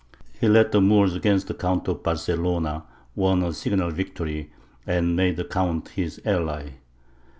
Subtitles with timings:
[0.39, 4.51] He led the Moors against the Count of Barcelona, won a signal victory,
[4.87, 6.77] and made the Count his ally.